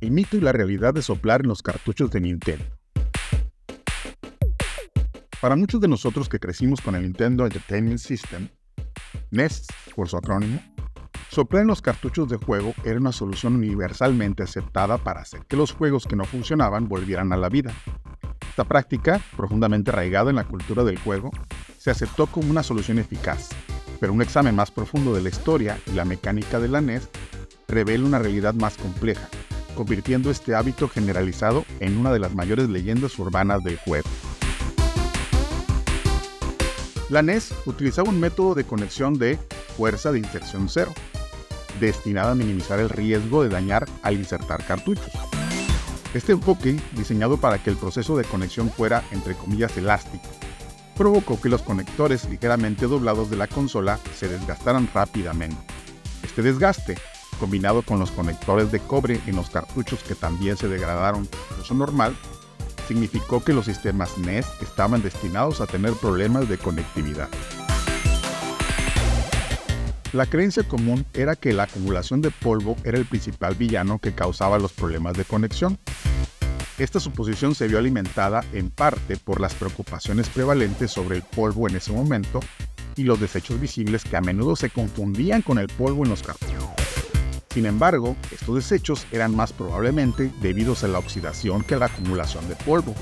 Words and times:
El 0.00 0.12
mito 0.12 0.38
y 0.38 0.40
la 0.40 0.52
realidad 0.52 0.94
de 0.94 1.02
soplar 1.02 1.42
en 1.42 1.48
los 1.48 1.62
cartuchos 1.62 2.10
de 2.10 2.22
Nintendo. 2.22 2.64
Para 5.42 5.56
muchos 5.56 5.78
de 5.80 5.88
nosotros 5.88 6.26
que 6.28 6.38
crecimos 6.38 6.80
con 6.80 6.94
el 6.94 7.02
Nintendo 7.02 7.44
Entertainment 7.44 7.98
System, 7.98 8.48
NES 9.30 9.66
por 9.94 10.08
su 10.08 10.16
acrónimo, 10.16 10.58
soplar 11.30 11.62
en 11.62 11.68
los 11.68 11.82
cartuchos 11.82 12.30
de 12.30 12.38
juego 12.38 12.72
era 12.82 12.98
una 12.98 13.12
solución 13.12 13.56
universalmente 13.56 14.42
aceptada 14.42 14.96
para 14.96 15.20
hacer 15.20 15.44
que 15.46 15.56
los 15.56 15.72
juegos 15.72 16.06
que 16.06 16.16
no 16.16 16.24
funcionaban 16.24 16.88
volvieran 16.88 17.34
a 17.34 17.36
la 17.36 17.50
vida. 17.50 17.74
Esta 18.48 18.64
práctica, 18.64 19.20
profundamente 19.36 19.90
arraigada 19.90 20.30
en 20.30 20.36
la 20.36 20.44
cultura 20.44 20.82
del 20.82 20.98
juego, 20.98 21.30
se 21.76 21.90
aceptó 21.90 22.26
como 22.26 22.50
una 22.50 22.62
solución 22.62 22.98
eficaz, 22.98 23.50
pero 24.00 24.14
un 24.14 24.22
examen 24.22 24.56
más 24.56 24.70
profundo 24.70 25.14
de 25.14 25.20
la 25.20 25.28
historia 25.28 25.78
y 25.86 25.90
la 25.92 26.06
mecánica 26.06 26.58
de 26.58 26.68
la 26.68 26.80
NES 26.80 27.06
revela 27.68 28.06
una 28.06 28.18
realidad 28.18 28.54
más 28.54 28.76
compleja, 28.76 29.28
convirtiendo 29.80 30.30
este 30.30 30.54
hábito 30.54 30.90
generalizado 30.90 31.64
en 31.78 31.96
una 31.96 32.12
de 32.12 32.18
las 32.18 32.34
mayores 32.34 32.68
leyendas 32.68 33.18
urbanas 33.18 33.64
del 33.64 33.78
juego. 33.78 34.06
La 37.08 37.22
NES 37.22 37.54
utilizaba 37.64 38.10
un 38.10 38.20
método 38.20 38.54
de 38.54 38.64
conexión 38.64 39.14
de 39.18 39.38
fuerza 39.78 40.12
de 40.12 40.18
inserción 40.18 40.68
cero, 40.68 40.92
destinada 41.80 42.32
a 42.32 42.34
minimizar 42.34 42.78
el 42.78 42.90
riesgo 42.90 43.42
de 43.42 43.48
dañar 43.48 43.88
al 44.02 44.16
insertar 44.16 44.62
cartuchos. 44.66 45.14
Este 46.12 46.32
enfoque, 46.32 46.78
diseñado 46.92 47.38
para 47.38 47.56
que 47.56 47.70
el 47.70 47.76
proceso 47.78 48.18
de 48.18 48.24
conexión 48.24 48.68
fuera, 48.70 49.02
entre 49.12 49.34
comillas, 49.34 49.74
elástico, 49.78 50.28
provocó 50.94 51.40
que 51.40 51.48
los 51.48 51.62
conectores 51.62 52.28
ligeramente 52.28 52.86
doblados 52.86 53.30
de 53.30 53.38
la 53.38 53.46
consola 53.46 53.98
se 54.14 54.28
desgastaran 54.28 54.90
rápidamente. 54.92 55.56
Este 56.22 56.42
desgaste, 56.42 56.98
combinado 57.40 57.82
con 57.82 57.98
los 57.98 58.12
conectores 58.12 58.70
de 58.70 58.78
cobre 58.78 59.20
en 59.26 59.34
los 59.34 59.50
cartuchos 59.50 60.04
que 60.04 60.14
también 60.14 60.56
se 60.56 60.68
degradaron 60.68 61.28
a 61.56 61.60
uso 61.60 61.74
normal, 61.74 62.14
significó 62.86 63.42
que 63.42 63.52
los 63.52 63.64
sistemas 63.64 64.16
NES 64.18 64.46
estaban 64.60 65.02
destinados 65.02 65.60
a 65.60 65.66
tener 65.66 65.94
problemas 65.94 66.48
de 66.48 66.58
conectividad. 66.58 67.28
La 70.12 70.26
creencia 70.26 70.62
común 70.64 71.06
era 71.14 71.34
que 71.34 71.52
la 71.52 71.64
acumulación 71.64 72.20
de 72.20 72.30
polvo 72.30 72.76
era 72.84 72.98
el 72.98 73.06
principal 73.06 73.54
villano 73.54 73.98
que 73.98 74.14
causaba 74.14 74.58
los 74.58 74.72
problemas 74.72 75.16
de 75.16 75.24
conexión, 75.24 75.78
esta 76.80 76.98
suposición 76.98 77.54
se 77.54 77.68
vio 77.68 77.78
alimentada 77.78 78.42
en 78.54 78.70
parte 78.70 79.18
por 79.18 79.38
las 79.38 79.54
preocupaciones 79.54 80.30
prevalentes 80.30 80.90
sobre 80.90 81.16
el 81.16 81.22
polvo 81.22 81.68
en 81.68 81.76
ese 81.76 81.92
momento 81.92 82.40
y 82.96 83.02
los 83.02 83.20
desechos 83.20 83.60
visibles 83.60 84.02
que 84.02 84.16
a 84.16 84.22
menudo 84.22 84.56
se 84.56 84.70
confundían 84.70 85.42
con 85.42 85.58
el 85.58 85.66
polvo 85.66 86.04
en 86.04 86.10
los 86.10 86.22
cartuchos. 86.22 86.59
Sin 87.52 87.66
embargo, 87.66 88.14
estos 88.30 88.54
desechos 88.54 89.06
eran 89.10 89.34
más 89.34 89.52
probablemente 89.52 90.30
debidos 90.40 90.84
a 90.84 90.88
la 90.88 91.00
oxidación 91.00 91.64
que 91.64 91.74
a 91.74 91.78
la 91.78 91.86
acumulación 91.86 92.48
de 92.48 92.54
polvo. 92.54 92.94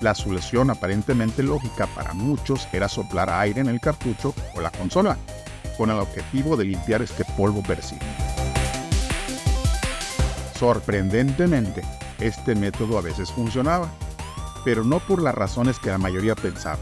La 0.00 0.14
solución 0.14 0.70
aparentemente 0.70 1.42
lógica 1.42 1.88
para 1.88 2.12
muchos 2.12 2.68
era 2.72 2.88
soplar 2.88 3.28
aire 3.28 3.60
en 3.60 3.66
el 3.66 3.80
cartucho 3.80 4.34
o 4.54 4.60
la 4.60 4.70
consola, 4.70 5.16
con 5.76 5.90
el 5.90 5.98
objetivo 5.98 6.56
de 6.56 6.66
limpiar 6.66 7.02
este 7.02 7.24
polvo 7.36 7.60
percibido. 7.64 8.06
Sorprendentemente, 10.56 11.82
este 12.20 12.54
método 12.54 12.98
a 12.98 13.00
veces 13.00 13.32
funcionaba, 13.32 13.90
pero 14.64 14.84
no 14.84 15.00
por 15.00 15.20
las 15.20 15.34
razones 15.34 15.80
que 15.80 15.90
la 15.90 15.98
mayoría 15.98 16.36
pensaba. 16.36 16.78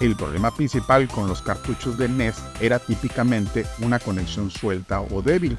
El 0.00 0.16
problema 0.16 0.50
principal 0.50 1.06
con 1.06 1.28
los 1.28 1.42
cartuchos 1.42 1.96
de 1.96 2.08
NES 2.08 2.42
era 2.60 2.80
típicamente 2.80 3.66
una 3.80 4.00
conexión 4.00 4.50
suelta 4.50 5.00
o 5.00 5.22
débil, 5.22 5.56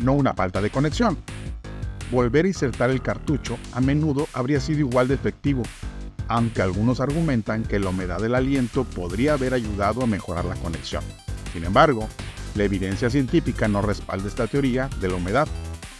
no 0.00 0.12
una 0.12 0.34
falta 0.34 0.60
de 0.60 0.70
conexión. 0.70 1.16
Volver 2.10 2.44
a 2.44 2.48
insertar 2.48 2.90
el 2.90 3.02
cartucho 3.02 3.58
a 3.72 3.80
menudo 3.80 4.28
habría 4.32 4.60
sido 4.60 4.80
igual 4.80 5.08
de 5.08 5.14
efectivo, 5.14 5.62
aunque 6.28 6.62
algunos 6.62 7.00
argumentan 7.00 7.62
que 7.62 7.78
la 7.78 7.90
humedad 7.90 8.20
del 8.20 8.34
aliento 8.34 8.84
podría 8.84 9.34
haber 9.34 9.54
ayudado 9.54 10.02
a 10.02 10.06
mejorar 10.06 10.44
la 10.44 10.56
conexión. 10.56 11.04
Sin 11.52 11.64
embargo, 11.64 12.08
la 12.54 12.64
evidencia 12.64 13.10
científica 13.10 13.68
no 13.68 13.82
respalda 13.82 14.28
esta 14.28 14.46
teoría 14.46 14.88
de 15.00 15.08
la 15.08 15.14
humedad, 15.14 15.48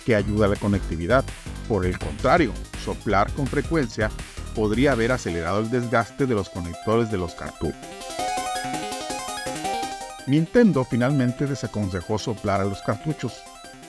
que 0.05 0.16
ayuda 0.16 0.47
a 0.47 0.49
la 0.50 0.56
conectividad, 0.56 1.25
por 1.69 1.87
el 1.87 1.99
contrario, 1.99 2.53
soplar 2.84 3.31
con 3.33 3.47
frecuencia 3.47 4.10
podría 4.55 4.93
haber 4.93 5.12
acelerado 5.12 5.60
el 5.60 5.71
desgaste 5.71 6.27
de 6.27 6.34
los 6.34 6.50
conectores 6.50 7.10
de 7.10 7.19
los 7.19 7.34
cartuchos. 7.34 7.77
Nintendo 10.27 10.84
finalmente 10.84 11.47
desaconsejó 11.47 12.19
soplar 12.19 12.60
a 12.60 12.65
los 12.65 12.83
cartuchos, 12.83 13.43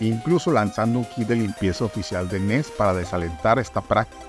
incluso 0.07 0.51
lanzando 0.51 1.00
un 1.00 1.06
kit 1.06 1.28
de 1.28 1.35
limpieza 1.35 1.85
oficial 1.85 2.28
de 2.28 2.39
NES 2.39 2.72
para 2.72 2.94
desalentar 2.94 3.59
esta 3.59 3.81
práctica. 3.81 4.22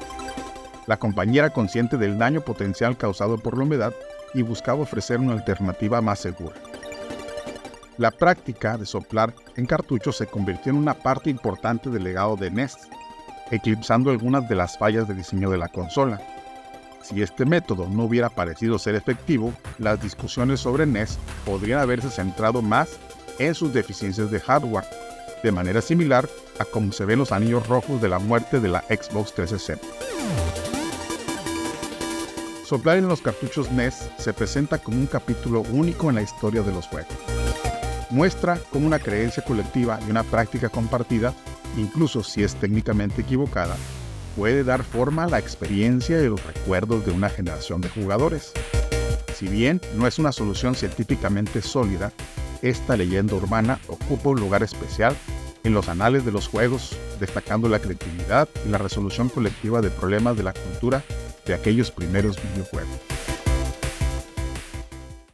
La 0.86 0.96
compañía 0.96 1.42
era 1.42 1.52
consciente 1.52 1.96
del 1.96 2.18
daño 2.18 2.40
potencial 2.40 2.96
causado 2.96 3.38
por 3.38 3.56
la 3.56 3.64
humedad 3.64 3.94
y 4.34 4.42
buscaba 4.42 4.80
ofrecer 4.80 5.18
una 5.18 5.32
alternativa 5.32 6.00
más 6.00 6.18
segura. 6.18 6.56
La 7.98 8.10
práctica 8.10 8.76
de 8.76 8.86
soplar 8.86 9.34
en 9.56 9.66
cartuchos 9.66 10.16
se 10.16 10.26
convirtió 10.26 10.70
en 10.70 10.78
una 10.78 10.94
parte 10.94 11.30
importante 11.30 11.90
del 11.90 12.04
legado 12.04 12.36
de 12.36 12.50
NES, 12.50 12.76
eclipsando 13.50 14.10
algunas 14.10 14.48
de 14.48 14.54
las 14.54 14.78
fallas 14.78 15.06
de 15.06 15.14
diseño 15.14 15.50
de 15.50 15.58
la 15.58 15.68
consola. 15.68 16.20
Si 17.02 17.20
este 17.20 17.44
método 17.44 17.88
no 17.88 18.04
hubiera 18.04 18.30
parecido 18.30 18.78
ser 18.78 18.94
efectivo, 18.94 19.52
las 19.78 20.00
discusiones 20.00 20.60
sobre 20.60 20.86
NES 20.86 21.18
podrían 21.44 21.80
haberse 21.80 22.10
centrado 22.10 22.62
más 22.62 22.98
en 23.38 23.54
sus 23.54 23.72
deficiencias 23.72 24.30
de 24.30 24.40
hardware, 24.40 24.84
de 25.42 25.52
manera 25.52 25.80
similar 25.80 26.28
a 26.58 26.64
como 26.64 26.92
se 26.92 27.04
ven 27.04 27.18
los 27.18 27.32
anillos 27.32 27.66
rojos 27.66 28.00
de 28.00 28.08
la 28.08 28.18
muerte 28.18 28.60
de 28.60 28.68
la 28.68 28.80
Xbox 28.82 29.34
360. 29.34 29.86
Soplar 32.64 32.96
en 32.96 33.08
los 33.08 33.20
cartuchos 33.20 33.70
NES 33.70 34.08
se 34.18 34.32
presenta 34.32 34.78
como 34.78 34.98
un 34.98 35.06
capítulo 35.06 35.62
único 35.72 36.08
en 36.08 36.16
la 36.16 36.22
historia 36.22 36.62
de 36.62 36.72
los 36.72 36.86
juegos. 36.86 37.14
Muestra 38.10 38.58
cómo 38.70 38.86
una 38.86 38.98
creencia 38.98 39.42
colectiva 39.44 39.98
y 40.06 40.10
una 40.10 40.22
práctica 40.22 40.68
compartida 40.68 41.34
incluso 41.76 42.22
si 42.22 42.42
es 42.42 42.54
técnicamente 42.56 43.22
equivocada, 43.22 43.76
puede 44.36 44.64
dar 44.64 44.82
forma 44.82 45.24
a 45.24 45.28
la 45.28 45.38
experiencia 45.38 46.20
y 46.22 46.28
los 46.28 46.44
recuerdos 46.44 47.04
de 47.04 47.12
una 47.12 47.28
generación 47.28 47.80
de 47.80 47.88
jugadores. 47.88 48.52
Si 49.34 49.48
bien 49.48 49.80
no 49.96 50.06
es 50.06 50.18
una 50.18 50.32
solución 50.32 50.74
científicamente 50.74 51.62
sólida, 51.62 52.12
esta 52.62 52.96
leyenda 52.96 53.34
urbana 53.34 53.78
ocupa 53.88 54.30
un 54.30 54.40
lugar 54.40 54.62
especial 54.62 55.16
en 55.64 55.74
los 55.74 55.88
anales 55.88 56.24
de 56.24 56.32
los 56.32 56.48
juegos, 56.48 56.96
destacando 57.20 57.68
la 57.68 57.78
creatividad 57.78 58.48
y 58.66 58.70
la 58.70 58.78
resolución 58.78 59.28
colectiva 59.28 59.80
de 59.80 59.90
problemas 59.90 60.36
de 60.36 60.44
la 60.44 60.52
cultura 60.52 61.02
de 61.46 61.54
aquellos 61.54 61.90
primeros 61.90 62.36
videojuegos. 62.42 63.31